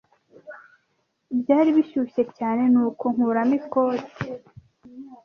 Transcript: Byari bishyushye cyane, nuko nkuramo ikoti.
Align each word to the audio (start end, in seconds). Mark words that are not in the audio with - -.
Byari 1.39 1.69
bishyushye 1.77 2.21
cyane, 2.37 2.63
nuko 2.73 3.05
nkuramo 3.13 3.53
ikoti. 3.59 4.21